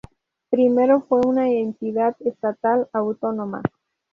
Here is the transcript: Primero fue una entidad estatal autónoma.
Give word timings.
Primero 0.49 1.01
fue 1.01 1.19
una 1.21 1.47
entidad 1.51 2.15
estatal 2.21 2.89
autónoma. 2.91 3.61